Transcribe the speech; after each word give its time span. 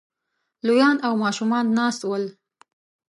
لويان 0.65 0.97
او 1.07 1.13
ماشومان 1.23 1.65
ناست 1.77 2.01
ول 2.05 2.23